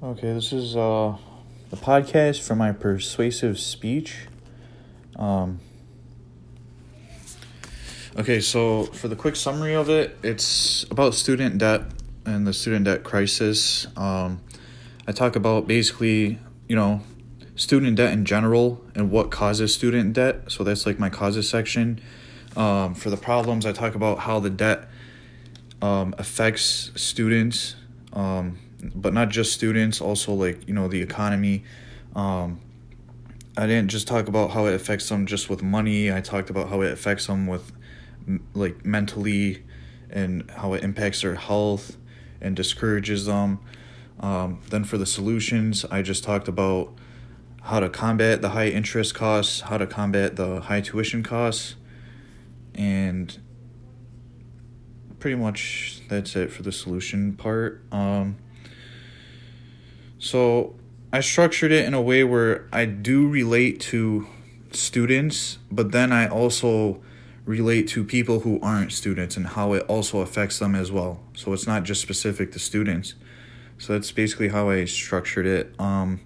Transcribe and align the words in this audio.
Okay, 0.00 0.32
this 0.32 0.52
is 0.52 0.76
uh, 0.76 1.16
the 1.70 1.76
podcast 1.76 2.46
for 2.46 2.54
my 2.54 2.70
persuasive 2.70 3.58
speech. 3.58 4.28
Um, 5.16 5.58
okay, 8.16 8.38
so 8.38 8.84
for 8.84 9.08
the 9.08 9.16
quick 9.16 9.34
summary 9.34 9.74
of 9.74 9.90
it, 9.90 10.16
it's 10.22 10.84
about 10.84 11.14
student 11.14 11.58
debt 11.58 11.82
and 12.24 12.46
the 12.46 12.52
student 12.52 12.84
debt 12.84 13.02
crisis. 13.02 13.88
Um, 13.96 14.40
I 15.08 15.10
talk 15.10 15.34
about 15.34 15.66
basically, 15.66 16.38
you 16.68 16.76
know, 16.76 17.02
student 17.56 17.96
debt 17.96 18.12
in 18.12 18.24
general 18.24 18.80
and 18.94 19.10
what 19.10 19.32
causes 19.32 19.74
student 19.74 20.12
debt. 20.12 20.52
So 20.52 20.62
that's 20.62 20.86
like 20.86 21.00
my 21.00 21.10
causes 21.10 21.50
section. 21.50 22.00
Um, 22.56 22.94
for 22.94 23.10
the 23.10 23.16
problems, 23.16 23.66
I 23.66 23.72
talk 23.72 23.96
about 23.96 24.20
how 24.20 24.38
the 24.38 24.50
debt 24.50 24.88
um, 25.82 26.14
affects 26.18 26.92
students. 26.94 27.74
But 28.94 29.12
not 29.12 29.28
just 29.28 29.52
students, 29.52 30.00
also 30.00 30.32
like, 30.32 30.66
you 30.68 30.74
know, 30.74 30.88
the 30.88 31.02
economy. 31.02 31.64
Um, 32.14 32.60
I 33.56 33.66
didn't 33.66 33.88
just 33.88 34.06
talk 34.06 34.28
about 34.28 34.50
how 34.50 34.66
it 34.66 34.74
affects 34.74 35.08
them 35.08 35.26
just 35.26 35.50
with 35.50 35.62
money. 35.62 36.12
I 36.12 36.20
talked 36.20 36.48
about 36.48 36.68
how 36.68 36.82
it 36.82 36.92
affects 36.92 37.26
them 37.26 37.46
with 37.46 37.72
like 38.54 38.84
mentally 38.84 39.64
and 40.10 40.48
how 40.50 40.74
it 40.74 40.84
impacts 40.84 41.22
their 41.22 41.34
health 41.34 41.96
and 42.40 42.54
discourages 42.54 43.26
them. 43.26 43.58
Um, 44.20 44.60
then 44.70 44.84
for 44.84 44.98
the 44.98 45.06
solutions, 45.06 45.84
I 45.84 46.02
just 46.02 46.24
talked 46.24 46.48
about 46.48 46.92
how 47.62 47.80
to 47.80 47.88
combat 47.88 48.42
the 48.42 48.50
high 48.50 48.68
interest 48.68 49.14
costs, 49.14 49.62
how 49.62 49.78
to 49.78 49.86
combat 49.86 50.36
the 50.36 50.60
high 50.60 50.80
tuition 50.80 51.22
costs, 51.22 51.74
and 52.74 53.38
pretty 55.18 55.36
much 55.36 56.00
that's 56.08 56.36
it 56.36 56.50
for 56.50 56.62
the 56.62 56.72
solution 56.72 57.34
part. 57.34 57.82
Um, 57.92 58.36
so 60.18 60.74
I 61.12 61.20
structured 61.20 61.72
it 61.72 61.84
in 61.84 61.94
a 61.94 62.02
way 62.02 62.24
where 62.24 62.68
I 62.72 62.84
do 62.84 63.28
relate 63.28 63.80
to 63.80 64.26
students, 64.72 65.58
but 65.70 65.92
then 65.92 66.12
I 66.12 66.28
also 66.28 67.00
relate 67.44 67.88
to 67.88 68.04
people 68.04 68.40
who 68.40 68.60
aren't 68.60 68.92
students 68.92 69.36
and 69.36 69.46
how 69.46 69.72
it 69.72 69.82
also 69.88 70.20
affects 70.20 70.58
them 70.58 70.74
as 70.74 70.92
well. 70.92 71.20
So 71.34 71.52
it's 71.54 71.66
not 71.66 71.84
just 71.84 72.02
specific 72.02 72.52
to 72.52 72.58
students. 72.58 73.14
So 73.78 73.94
that's 73.94 74.12
basically 74.12 74.48
how 74.48 74.68
I 74.68 74.84
structured 74.84 75.46
it. 75.46 75.74
Um, 75.78 76.20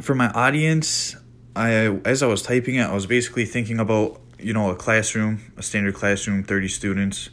for 0.00 0.14
my 0.14 0.30
audience, 0.30 1.14
I 1.54 1.98
as 2.04 2.22
I 2.22 2.26
was 2.26 2.42
typing 2.42 2.76
it, 2.76 2.82
I 2.82 2.94
was 2.94 3.06
basically 3.06 3.44
thinking 3.44 3.78
about 3.78 4.20
you 4.38 4.52
know 4.52 4.70
a 4.70 4.74
classroom, 4.74 5.52
a 5.56 5.62
standard 5.62 5.94
classroom, 5.94 6.42
thirty 6.42 6.68
students, 6.68 7.30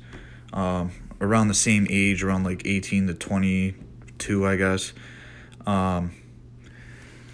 um, 0.51 0.91
around 1.19 1.47
the 1.47 1.53
same 1.53 1.87
age, 1.89 2.23
around 2.23 2.43
like 2.43 2.61
eighteen 2.65 3.07
to 3.07 3.13
twenty 3.13 3.75
two, 4.17 4.45
I 4.45 4.55
guess. 4.55 4.93
Um, 5.65 6.11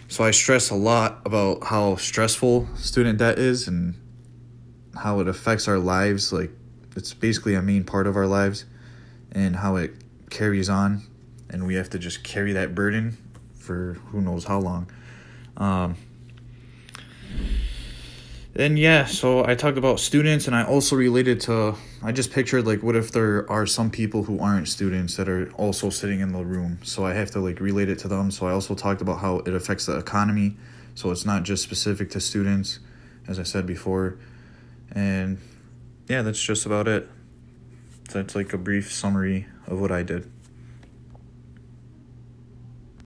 so 0.07 0.23
I 0.23 0.31
stress 0.31 0.69
a 0.69 0.75
lot 0.75 1.21
about 1.25 1.63
how 1.63 1.95
stressful 1.95 2.67
student 2.75 3.19
debt 3.19 3.37
is 3.37 3.67
and 3.67 3.95
how 4.95 5.19
it 5.19 5.27
affects 5.27 5.67
our 5.67 5.77
lives. 5.77 6.33
Like 6.33 6.51
it's 6.95 7.13
basically 7.13 7.55
a 7.55 7.61
main 7.61 7.83
part 7.83 8.07
of 8.07 8.15
our 8.15 8.27
lives, 8.27 8.65
and 9.31 9.55
how 9.55 9.75
it 9.75 9.93
carries 10.29 10.69
on, 10.69 11.03
and 11.49 11.65
we 11.65 11.75
have 11.75 11.89
to 11.91 11.99
just 11.99 12.23
carry 12.23 12.53
that 12.53 12.73
burden 12.73 13.17
for 13.57 13.93
who 14.07 14.21
knows 14.21 14.45
how 14.45 14.59
long. 14.59 14.89
Um, 15.57 15.95
and 18.59 18.77
yeah, 18.77 19.05
so 19.05 19.45
I 19.45 19.55
talked 19.55 19.77
about 19.77 19.99
students, 19.99 20.45
and 20.45 20.55
I 20.55 20.63
also 20.65 20.95
related 20.95 21.39
to. 21.41 21.75
I 22.03 22.11
just 22.11 22.31
pictured 22.31 22.67
like, 22.67 22.83
what 22.83 22.95
if 22.95 23.11
there 23.11 23.49
are 23.49 23.65
some 23.65 23.89
people 23.89 24.23
who 24.23 24.39
aren't 24.39 24.67
students 24.67 25.15
that 25.15 25.29
are 25.29 25.51
also 25.53 25.89
sitting 25.89 26.19
in 26.19 26.33
the 26.33 26.43
room? 26.43 26.79
So 26.83 27.05
I 27.05 27.13
have 27.13 27.31
to 27.31 27.39
like 27.39 27.61
relate 27.61 27.89
it 27.89 27.99
to 27.99 28.09
them. 28.09 28.31
So 28.31 28.47
I 28.47 28.51
also 28.51 28.75
talked 28.75 29.01
about 29.01 29.19
how 29.19 29.37
it 29.39 29.53
affects 29.53 29.85
the 29.85 29.97
economy. 29.97 30.57
So 30.95 31.11
it's 31.11 31.25
not 31.25 31.43
just 31.43 31.63
specific 31.63 32.09
to 32.11 32.19
students, 32.19 32.79
as 33.27 33.39
I 33.39 33.43
said 33.43 33.65
before. 33.65 34.17
And 34.91 35.37
yeah, 36.09 36.21
that's 36.21 36.41
just 36.41 36.65
about 36.65 36.87
it. 36.87 37.09
That's 38.11 38.35
like 38.35 38.51
a 38.51 38.57
brief 38.57 38.91
summary 38.91 39.47
of 39.67 39.79
what 39.79 39.91
I 39.91 40.03
did. 40.03 40.29